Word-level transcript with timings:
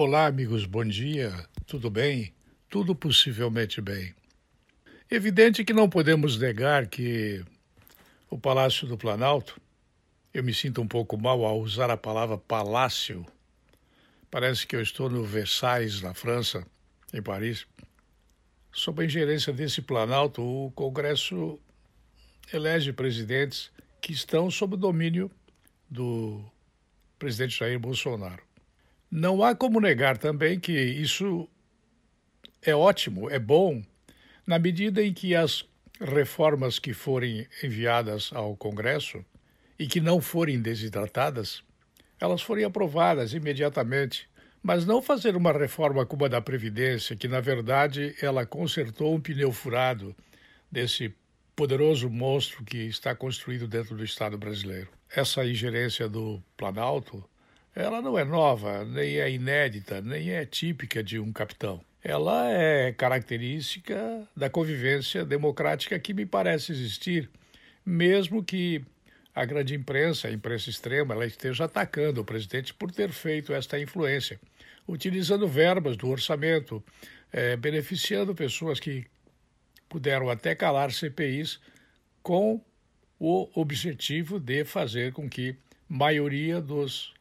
Olá, 0.00 0.26
amigos, 0.26 0.64
bom 0.64 0.84
dia. 0.84 1.32
Tudo 1.66 1.90
bem? 1.90 2.32
Tudo 2.70 2.94
possivelmente 2.94 3.80
bem. 3.80 4.14
Evidente 5.10 5.64
que 5.64 5.72
não 5.72 5.88
podemos 5.88 6.38
negar 6.38 6.86
que 6.86 7.44
o 8.30 8.38
Palácio 8.38 8.86
do 8.86 8.96
Planalto, 8.96 9.60
eu 10.32 10.44
me 10.44 10.54
sinto 10.54 10.80
um 10.80 10.86
pouco 10.86 11.18
mal 11.18 11.44
ao 11.44 11.58
usar 11.58 11.90
a 11.90 11.96
palavra 11.96 12.38
palácio. 12.38 13.26
Parece 14.30 14.68
que 14.68 14.76
eu 14.76 14.80
estou 14.80 15.10
no 15.10 15.24
Versailles, 15.24 16.00
na 16.00 16.14
França, 16.14 16.64
em 17.12 17.20
Paris. 17.20 17.66
Sob 18.70 19.02
a 19.02 19.04
ingerência 19.04 19.52
desse 19.52 19.82
Planalto, 19.82 20.40
o 20.40 20.70
Congresso 20.76 21.58
elege 22.52 22.92
presidentes 22.92 23.68
que 24.00 24.12
estão 24.12 24.48
sob 24.48 24.74
o 24.74 24.78
domínio 24.78 25.28
do 25.90 26.40
presidente 27.18 27.58
Jair 27.58 27.80
Bolsonaro. 27.80 28.46
Não 29.10 29.42
há 29.42 29.54
como 29.54 29.80
negar 29.80 30.18
também 30.18 30.60
que 30.60 30.72
isso 30.72 31.48
é 32.60 32.74
ótimo, 32.74 33.30
é 33.30 33.38
bom, 33.38 33.82
na 34.46 34.58
medida 34.58 35.02
em 35.02 35.12
que 35.12 35.34
as 35.34 35.64
reformas 36.00 36.78
que 36.78 36.92
forem 36.92 37.46
enviadas 37.62 38.30
ao 38.32 38.56
Congresso 38.56 39.24
e 39.78 39.86
que 39.86 40.00
não 40.00 40.20
forem 40.20 40.60
desidratadas, 40.60 41.62
elas 42.20 42.42
forem 42.42 42.64
aprovadas 42.64 43.32
imediatamente. 43.32 44.28
Mas 44.62 44.84
não 44.84 45.00
fazer 45.00 45.36
uma 45.36 45.52
reforma 45.52 46.04
como 46.04 46.24
a 46.24 46.28
da 46.28 46.40
Previdência, 46.40 47.16
que 47.16 47.28
na 47.28 47.40
verdade 47.40 48.14
ela 48.20 48.44
consertou 48.44 49.14
um 49.14 49.20
pneu 49.20 49.52
furado 49.52 50.14
desse 50.70 51.14
poderoso 51.54 52.10
monstro 52.10 52.64
que 52.64 52.78
está 52.78 53.14
construído 53.14 53.66
dentro 53.66 53.96
do 53.96 54.04
Estado 54.04 54.36
brasileiro. 54.36 54.88
Essa 55.14 55.46
ingerência 55.46 56.08
do 56.08 56.42
Planalto 56.56 57.24
ela 57.74 58.02
não 58.02 58.18
é 58.18 58.24
nova, 58.24 58.84
nem 58.84 59.18
é 59.18 59.30
inédita, 59.30 60.00
nem 60.00 60.30
é 60.30 60.44
típica 60.44 61.02
de 61.02 61.18
um 61.18 61.32
capitão. 61.32 61.80
Ela 62.02 62.50
é 62.50 62.92
característica 62.92 64.26
da 64.36 64.48
convivência 64.48 65.24
democrática 65.24 65.98
que 65.98 66.14
me 66.14 66.24
parece 66.24 66.72
existir, 66.72 67.28
mesmo 67.84 68.42
que 68.42 68.84
a 69.34 69.44
grande 69.44 69.74
imprensa, 69.74 70.28
a 70.28 70.32
imprensa 70.32 70.70
extrema, 70.70 71.14
ela 71.14 71.26
esteja 71.26 71.64
atacando 71.64 72.20
o 72.20 72.24
presidente 72.24 72.74
por 72.74 72.90
ter 72.90 73.12
feito 73.12 73.52
esta 73.52 73.78
influência, 73.78 74.40
utilizando 74.86 75.46
verbas 75.46 75.96
do 75.96 76.08
orçamento, 76.08 76.82
é, 77.32 77.56
beneficiando 77.56 78.34
pessoas 78.34 78.80
que 78.80 79.06
puderam 79.88 80.28
até 80.28 80.54
calar 80.54 80.90
CPIs 80.92 81.60
com 82.22 82.60
o 83.18 83.48
objetivo 83.54 84.38
de 84.38 84.64
fazer 84.64 85.12
com 85.12 85.28
que 85.28 85.56
maioria 85.88 86.60
dos 86.60 87.14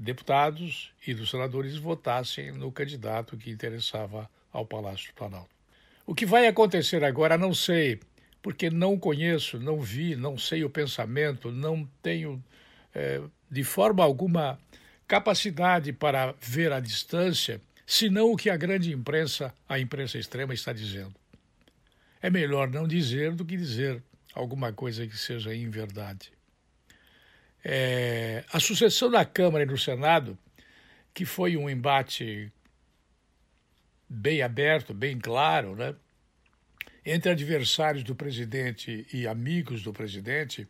deputados 0.00 0.92
e 1.06 1.12
dos 1.12 1.30
senadores 1.30 1.76
votassem 1.76 2.52
no 2.52 2.72
candidato 2.72 3.36
que 3.36 3.50
interessava 3.50 4.28
ao 4.50 4.64
Palácio 4.64 5.08
do 5.08 5.14
Planalto. 5.14 5.50
O 6.06 6.14
que 6.14 6.24
vai 6.24 6.46
acontecer 6.46 7.04
agora, 7.04 7.36
não 7.36 7.52
sei, 7.52 8.00
porque 8.40 8.70
não 8.70 8.98
conheço, 8.98 9.60
não 9.60 9.78
vi, 9.78 10.16
não 10.16 10.38
sei 10.38 10.64
o 10.64 10.70
pensamento, 10.70 11.52
não 11.52 11.86
tenho 12.02 12.42
é, 12.94 13.20
de 13.50 13.62
forma 13.62 14.02
alguma 14.02 14.58
capacidade 15.06 15.92
para 15.92 16.34
ver 16.40 16.72
à 16.72 16.80
distância, 16.80 17.60
senão 17.86 18.32
o 18.32 18.36
que 18.36 18.48
a 18.48 18.56
grande 18.56 18.92
imprensa, 18.92 19.52
a 19.68 19.78
imprensa 19.78 20.18
extrema, 20.18 20.54
está 20.54 20.72
dizendo. 20.72 21.14
É 22.22 22.30
melhor 22.30 22.70
não 22.70 22.88
dizer 22.88 23.34
do 23.34 23.44
que 23.44 23.56
dizer 23.56 24.02
alguma 24.34 24.72
coisa 24.72 25.06
que 25.06 25.16
seja 25.16 25.54
em 25.54 25.68
verdade. 25.68 26.32
É, 27.64 28.44
a 28.52 28.58
sucessão 28.58 29.10
da 29.10 29.24
Câmara 29.24 29.64
e 29.64 29.66
do 29.66 29.76
Senado, 29.76 30.38
que 31.12 31.24
foi 31.24 31.56
um 31.56 31.68
embate 31.68 32.50
bem 34.08 34.42
aberto, 34.42 34.94
bem 34.94 35.18
claro, 35.18 35.76
né, 35.76 35.94
entre 37.04 37.30
adversários 37.30 38.02
do 38.02 38.14
presidente 38.14 39.06
e 39.12 39.26
amigos 39.26 39.82
do 39.82 39.92
presidente, 39.92 40.66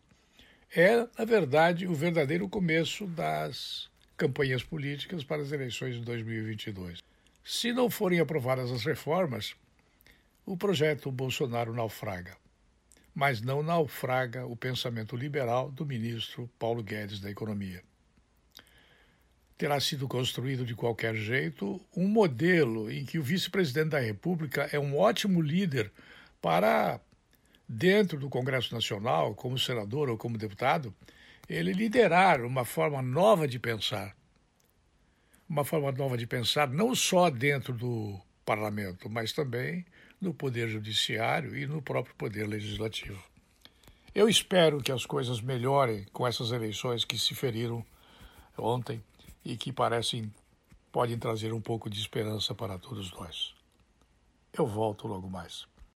é, 0.74 1.06
na 1.18 1.24
verdade, 1.24 1.86
o 1.86 1.94
verdadeiro 1.94 2.48
começo 2.48 3.06
das 3.06 3.88
campanhas 4.16 4.62
políticas 4.62 5.24
para 5.24 5.42
as 5.42 5.50
eleições 5.50 5.94
de 5.94 6.02
2022. 6.02 6.98
Se 7.44 7.72
não 7.72 7.88
forem 7.90 8.20
aprovadas 8.20 8.70
as 8.70 8.84
reformas, 8.84 9.54
o 10.44 10.56
projeto 10.56 11.10
Bolsonaro 11.10 11.72
naufraga 11.72 12.36
mas 13.14 13.40
não 13.40 13.62
naufraga 13.62 14.46
o 14.46 14.56
pensamento 14.56 15.16
liberal 15.16 15.70
do 15.70 15.84
ministro 15.84 16.48
Paulo 16.58 16.82
Guedes 16.82 17.20
da 17.20 17.30
Economia. 17.30 17.82
Terá 19.58 19.78
sido 19.78 20.08
construído 20.08 20.64
de 20.64 20.74
qualquer 20.74 21.14
jeito 21.14 21.80
um 21.94 22.08
modelo 22.08 22.90
em 22.90 23.04
que 23.04 23.18
o 23.18 23.22
vice-presidente 23.22 23.90
da 23.90 24.00
República 24.00 24.68
é 24.72 24.78
um 24.78 24.96
ótimo 24.96 25.42
líder 25.42 25.92
para, 26.40 26.98
dentro 27.68 28.18
do 28.18 28.30
Congresso 28.30 28.74
Nacional, 28.74 29.34
como 29.34 29.58
senador 29.58 30.08
ou 30.08 30.16
como 30.16 30.38
deputado, 30.38 30.94
ele 31.48 31.72
liderar 31.72 32.42
uma 32.42 32.64
forma 32.64 33.02
nova 33.02 33.46
de 33.46 33.58
pensar. 33.58 34.16
Uma 35.48 35.64
forma 35.64 35.92
nova 35.92 36.16
de 36.16 36.26
pensar 36.26 36.68
não 36.68 36.94
só 36.94 37.28
dentro 37.28 37.74
do 37.74 38.18
parlamento, 38.50 39.08
mas 39.08 39.32
também 39.32 39.86
no 40.20 40.34
Poder 40.34 40.68
Judiciário 40.68 41.56
e 41.56 41.68
no 41.68 41.80
próprio 41.80 42.16
Poder 42.16 42.48
Legislativo. 42.48 43.22
Eu 44.12 44.28
espero 44.28 44.82
que 44.82 44.90
as 44.90 45.06
coisas 45.06 45.40
melhorem 45.40 46.04
com 46.12 46.26
essas 46.26 46.50
eleições 46.50 47.04
que 47.04 47.16
se 47.16 47.32
feriram 47.32 47.86
ontem 48.58 49.00
e 49.44 49.56
que 49.56 49.72
parecem 49.72 50.32
podem 50.90 51.16
trazer 51.16 51.52
um 51.52 51.60
pouco 51.60 51.88
de 51.88 52.00
esperança 52.00 52.52
para 52.52 52.76
todos 52.76 53.12
nós. 53.12 53.54
Eu 54.52 54.66
volto 54.66 55.06
logo 55.06 55.30
mais. 55.30 55.64